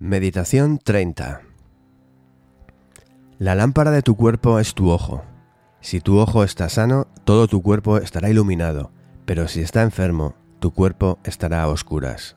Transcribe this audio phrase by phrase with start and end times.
[0.00, 1.40] Meditación 30
[3.40, 5.24] La lámpara de tu cuerpo es tu ojo.
[5.80, 8.92] Si tu ojo está sano, todo tu cuerpo estará iluminado,
[9.24, 12.36] pero si está enfermo, tu cuerpo estará a oscuras.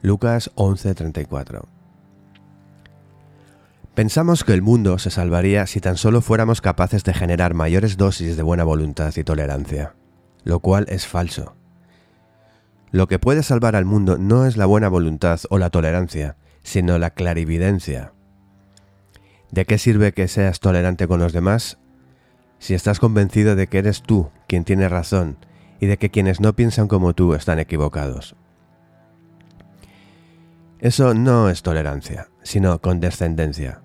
[0.00, 1.66] Lucas 11:34
[3.94, 8.38] Pensamos que el mundo se salvaría si tan solo fuéramos capaces de generar mayores dosis
[8.38, 9.96] de buena voluntad y tolerancia,
[10.44, 11.56] lo cual es falso.
[12.96, 16.96] Lo que puede salvar al mundo no es la buena voluntad o la tolerancia, sino
[16.96, 18.14] la clarividencia.
[19.50, 21.76] ¿De qué sirve que seas tolerante con los demás
[22.58, 25.36] si estás convencido de que eres tú quien tiene razón
[25.78, 28.34] y de que quienes no piensan como tú están equivocados?
[30.78, 33.82] Eso no es tolerancia, sino condescendencia.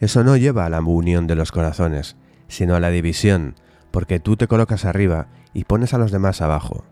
[0.00, 2.16] Eso no lleva a la unión de los corazones,
[2.48, 3.56] sino a la división,
[3.90, 6.86] porque tú te colocas arriba y pones a los demás abajo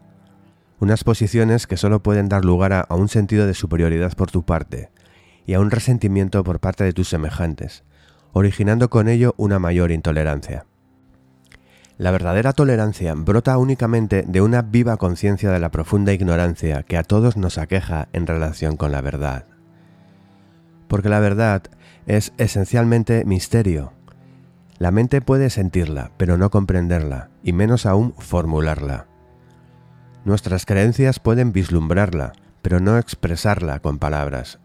[0.82, 4.90] unas posiciones que solo pueden dar lugar a, un sentido de superioridad por tu parte
[5.46, 7.84] y a un resentimiento por parte de tus semejantes,
[8.32, 10.66] originando con ello una mayor intolerancia.
[11.98, 17.04] La verdadera tolerancia brota únicamente de una viva conciencia de la profunda ignorancia que a
[17.04, 19.44] todos nos aqueja en relación con la verdad.
[20.88, 21.62] Porque la verdad
[22.06, 23.92] es esencialmente misterio.
[24.78, 29.11] La mente puede sentirla, pero no comprenderla, y menos aún formularla.
[30.24, 34.60] Nuestras creencias pueden vislumbrarla, pero no expresarla con palabras.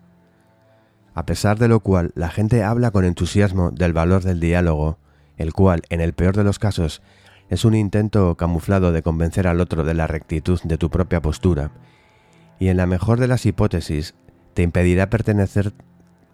[1.15, 4.99] A pesar de lo cual, la gente habla con entusiasmo del valor del diálogo,
[5.35, 7.01] el cual, en el peor de los casos,
[7.49, 11.71] es un intento camuflado de convencer al otro de la rectitud de tu propia postura,
[12.59, 14.13] y en la mejor de las hipótesis,
[14.53, 15.73] te impedirá pertenecer,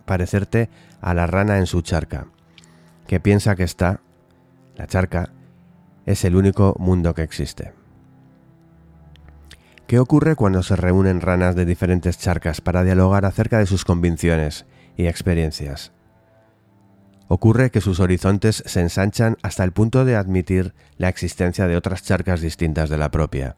[0.04, 2.28] parecerte a la rana en su charca,
[3.08, 4.02] que piensa que está,
[4.76, 5.30] la charca,
[6.06, 7.83] es el único mundo que existe.
[9.94, 14.66] ¿Qué ocurre cuando se reúnen ranas de diferentes charcas para dialogar acerca de sus convicciones
[14.98, 15.92] y experiencias?
[17.28, 22.02] Ocurre que sus horizontes se ensanchan hasta el punto de admitir la existencia de otras
[22.02, 23.58] charcas distintas de la propia,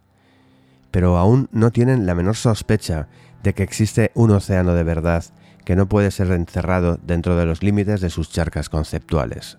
[0.91, 3.07] pero aún no tienen la menor sospecha
[3.41, 5.23] de que existe un océano de verdad
[5.63, 9.57] que no puede ser encerrado dentro de los límites de sus charcas conceptuales.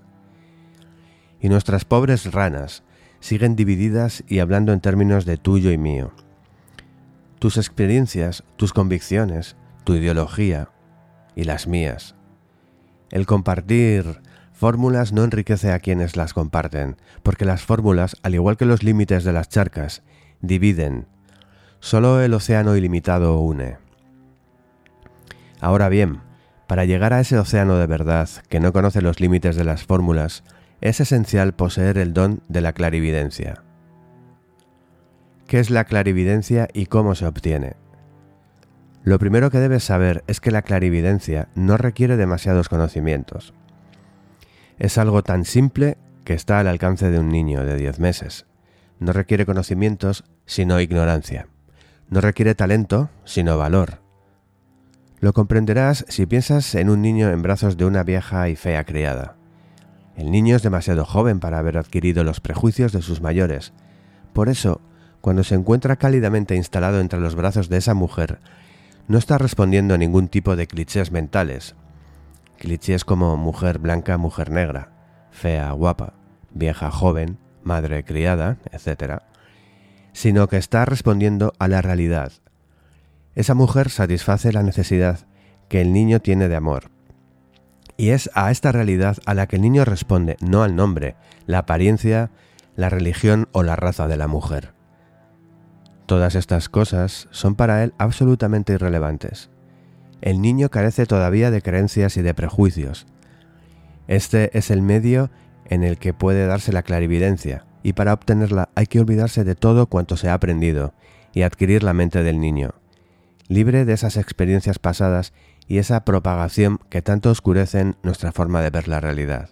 [1.40, 2.82] Y nuestras pobres ranas
[3.20, 6.12] siguen divididas y hablando en términos de tuyo y mío
[7.38, 10.70] tus experiencias, tus convicciones, tu ideología
[11.34, 12.14] y las mías.
[13.10, 14.20] El compartir
[14.52, 19.22] fórmulas no enriquece a quienes las comparten, porque las fórmulas, al igual que los límites
[19.24, 20.02] de las charcas,
[20.40, 21.06] dividen.
[21.80, 23.76] Solo el océano ilimitado une.
[25.60, 26.20] Ahora bien,
[26.66, 30.42] para llegar a ese océano de verdad que no conoce los límites de las fórmulas,
[30.80, 33.65] es esencial poseer el don de la clarividencia.
[35.46, 37.76] ¿Qué es la clarividencia y cómo se obtiene?
[39.04, 43.54] Lo primero que debes saber es que la clarividencia no requiere demasiados conocimientos.
[44.78, 48.46] Es algo tan simple que está al alcance de un niño de 10 meses.
[48.98, 51.46] No requiere conocimientos, sino ignorancia.
[52.10, 54.00] No requiere talento, sino valor.
[55.20, 59.36] Lo comprenderás si piensas en un niño en brazos de una vieja y fea criada.
[60.16, 63.72] El niño es demasiado joven para haber adquirido los prejuicios de sus mayores.
[64.32, 64.80] Por eso,
[65.26, 68.38] cuando se encuentra cálidamente instalado entre los brazos de esa mujer,
[69.08, 71.74] no está respondiendo a ningún tipo de clichés mentales.
[72.60, 74.92] Clichés como mujer blanca, mujer negra,
[75.32, 76.12] fea, guapa,
[76.52, 79.22] vieja, joven, madre, criada, etc.
[80.12, 82.30] Sino que está respondiendo a la realidad.
[83.34, 85.26] Esa mujer satisface la necesidad
[85.68, 86.92] que el niño tiene de amor.
[87.96, 91.16] Y es a esta realidad a la que el niño responde, no al nombre,
[91.46, 92.30] la apariencia,
[92.76, 94.75] la religión o la raza de la mujer.
[96.06, 99.50] Todas estas cosas son para él absolutamente irrelevantes.
[100.20, 103.06] El niño carece todavía de creencias y de prejuicios.
[104.06, 105.30] Este es el medio
[105.64, 109.86] en el que puede darse la clarividencia, y para obtenerla hay que olvidarse de todo
[109.86, 110.94] cuanto se ha aprendido
[111.32, 112.74] y adquirir la mente del niño,
[113.48, 115.32] libre de esas experiencias pasadas
[115.66, 119.50] y esa propagación que tanto oscurecen nuestra forma de ver la realidad.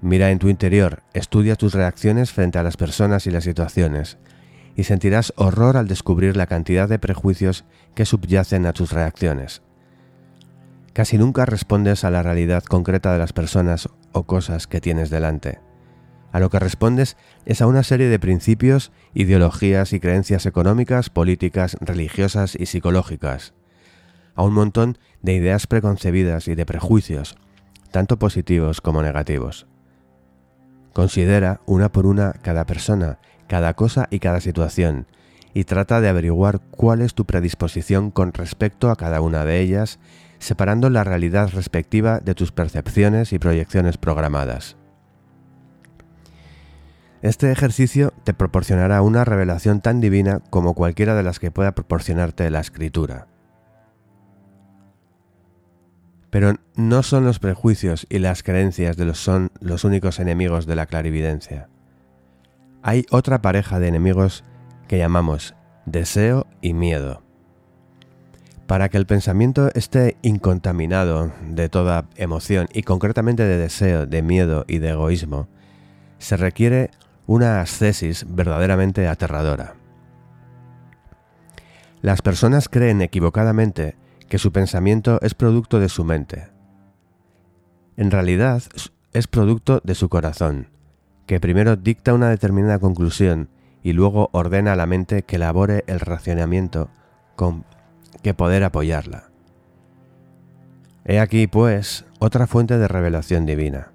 [0.00, 4.18] Mira en tu interior, estudia tus reacciones frente a las personas y las situaciones,
[4.76, 7.64] y sentirás horror al descubrir la cantidad de prejuicios
[7.94, 9.62] que subyacen a tus reacciones.
[10.92, 15.60] Casi nunca respondes a la realidad concreta de las personas o cosas que tienes delante.
[16.32, 21.76] A lo que respondes es a una serie de principios, ideologías y creencias económicas, políticas,
[21.80, 23.54] religiosas y psicológicas.
[24.34, 27.36] A un montón de ideas preconcebidas y de prejuicios,
[27.90, 29.66] tanto positivos como negativos.
[30.94, 33.18] Considera una por una cada persona
[33.52, 35.06] cada cosa y cada situación,
[35.52, 39.98] y trata de averiguar cuál es tu predisposición con respecto a cada una de ellas,
[40.38, 44.78] separando la realidad respectiva de tus percepciones y proyecciones programadas.
[47.20, 52.48] Este ejercicio te proporcionará una revelación tan divina como cualquiera de las que pueda proporcionarte
[52.48, 53.26] la escritura.
[56.30, 60.76] Pero no son los prejuicios y las creencias de los son los únicos enemigos de
[60.76, 61.68] la clarividencia.
[62.84, 64.42] Hay otra pareja de enemigos
[64.88, 65.54] que llamamos
[65.86, 67.22] deseo y miedo.
[68.66, 74.64] Para que el pensamiento esté incontaminado de toda emoción y concretamente de deseo, de miedo
[74.66, 75.46] y de egoísmo,
[76.18, 76.90] se requiere
[77.26, 79.74] una ascesis verdaderamente aterradora.
[82.00, 83.96] Las personas creen equivocadamente
[84.28, 86.48] que su pensamiento es producto de su mente.
[87.96, 88.62] En realidad
[89.12, 90.68] es producto de su corazón,
[91.32, 93.48] que primero dicta una determinada conclusión
[93.82, 96.90] y luego ordena a la mente que elabore el racionamiento
[97.36, 97.64] con
[98.22, 99.30] que poder apoyarla.
[101.06, 103.92] He aquí, pues, otra fuente de revelación divina.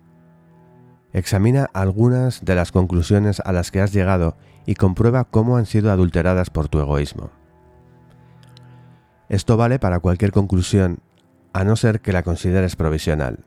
[1.13, 4.35] Examina algunas de las conclusiones a las que has llegado
[4.65, 7.29] y comprueba cómo han sido adulteradas por tu egoísmo.
[9.29, 11.01] Esto vale para cualquier conclusión,
[11.53, 13.45] a no ser que la consideres provisional.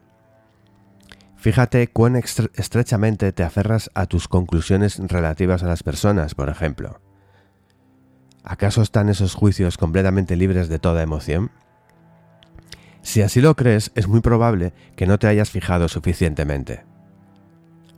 [1.41, 7.01] Fíjate cuán estrechamente te aferras a tus conclusiones relativas a las personas, por ejemplo.
[8.45, 11.51] ¿Acaso están esos juicios completamente libres de toda emoción?
[13.01, 16.85] Si así lo crees, es muy probable que no te hayas fijado suficientemente.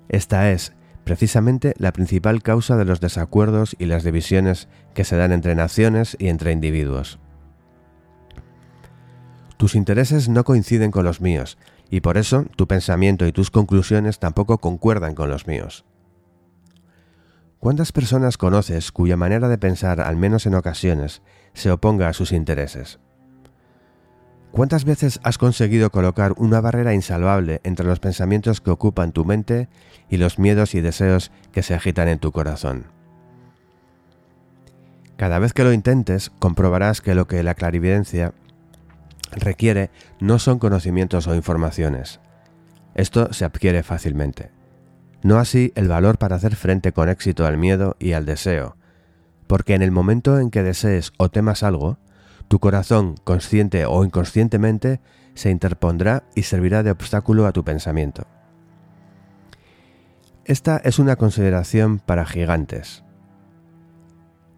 [0.09, 0.73] Esta es,
[1.03, 6.17] precisamente, la principal causa de los desacuerdos y las divisiones que se dan entre naciones
[6.21, 7.19] y entre individuos.
[9.57, 11.59] Tus intereses no coinciden con los míos,
[11.93, 15.85] y por eso tu pensamiento y tus conclusiones tampoco concuerdan con los míos.
[17.59, 21.21] ¿Cuántas personas conoces cuya manera de pensar, al menos en ocasiones,
[21.53, 22.99] se oponga a sus intereses?
[24.53, 29.69] ¿Cuántas veces has conseguido colocar una barrera insalvable entre los pensamientos que ocupan tu mente
[30.09, 32.87] y los miedos y deseos que se agitan en tu corazón?
[35.19, 38.33] Cada vez que lo intentes, comprobarás que lo que la clarividencia
[39.33, 39.91] requiere
[40.21, 42.21] no son conocimientos o informaciones.
[42.95, 44.51] Esto se adquiere fácilmente.
[45.23, 48.77] No así el valor para hacer frente con éxito al miedo y al deseo,
[49.47, 51.99] porque en el momento en que desees o temas algo,
[52.49, 55.01] tu corazón, consciente o inconscientemente,
[55.35, 58.27] se interpondrá y servirá de obstáculo a tu pensamiento.
[60.45, 63.05] Esta es una consideración para gigantes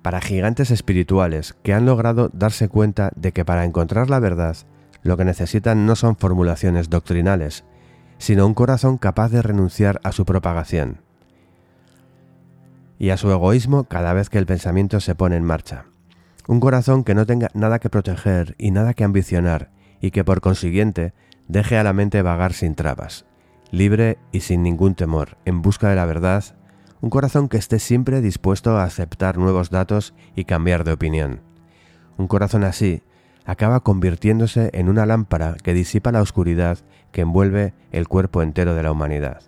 [0.04, 4.54] para gigantes espirituales que han logrado darse cuenta de que para encontrar la verdad
[5.02, 7.64] lo que necesitan no son formulaciones doctrinales,
[8.18, 11.00] sino un corazón capaz de renunciar a su propagación
[12.98, 15.86] y a su egoísmo cada vez que el pensamiento se pone en marcha.
[16.46, 19.70] Un corazón que no tenga nada que proteger y nada que ambicionar
[20.02, 21.14] y que por consiguiente
[21.48, 23.24] deje a la mente vagar sin trabas,
[23.70, 26.44] libre y sin ningún temor, en busca de la verdad
[27.04, 31.42] un corazón que esté siempre dispuesto a aceptar nuevos datos y cambiar de opinión.
[32.16, 33.02] Un corazón así
[33.44, 36.78] acaba convirtiéndose en una lámpara que disipa la oscuridad
[37.12, 39.42] que envuelve el cuerpo entero de la humanidad.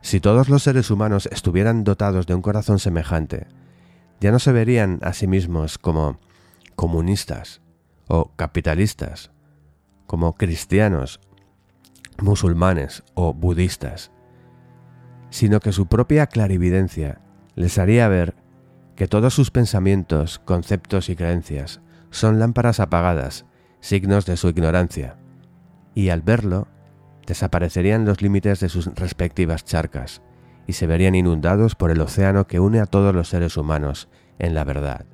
[0.00, 3.46] Si todos los seres humanos estuvieran dotados de un corazón semejante,
[4.20, 6.18] ya no se verían a sí mismos como
[6.76, 7.60] comunistas
[8.08, 9.32] o capitalistas,
[10.06, 11.20] como cristianos,
[12.16, 14.12] musulmanes o budistas,
[15.34, 17.20] sino que su propia clarividencia
[17.56, 18.36] les haría ver
[18.94, 23.44] que todos sus pensamientos, conceptos y creencias son lámparas apagadas,
[23.80, 25.16] signos de su ignorancia,
[25.92, 26.68] y al verlo,
[27.26, 30.22] desaparecerían los límites de sus respectivas charcas,
[30.68, 34.54] y se verían inundados por el océano que une a todos los seres humanos en
[34.54, 35.04] la verdad.